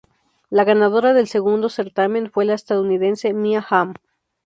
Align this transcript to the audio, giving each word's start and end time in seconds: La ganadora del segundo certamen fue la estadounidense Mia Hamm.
La 0.49 0.63
ganadora 0.63 1.13
del 1.13 1.27
segundo 1.27 1.69
certamen 1.69 2.31
fue 2.31 2.45
la 2.45 2.55
estadounidense 2.55 3.33
Mia 3.33 3.63
Hamm. 3.69 3.93